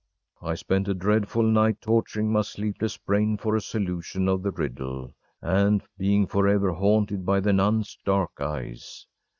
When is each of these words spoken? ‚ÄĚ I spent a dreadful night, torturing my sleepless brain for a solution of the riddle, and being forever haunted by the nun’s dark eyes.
‚ÄĚ 0.41 0.47
I 0.49 0.55
spent 0.55 0.87
a 0.87 0.95
dreadful 0.95 1.43
night, 1.43 1.79
torturing 1.79 2.31
my 2.31 2.41
sleepless 2.41 2.97
brain 2.97 3.37
for 3.37 3.55
a 3.55 3.61
solution 3.61 4.27
of 4.27 4.41
the 4.41 4.49
riddle, 4.49 5.13
and 5.43 5.83
being 5.95 6.25
forever 6.25 6.71
haunted 6.73 7.23
by 7.23 7.39
the 7.39 7.53
nun’s 7.53 7.99
dark 8.03 8.31
eyes. 8.41 9.05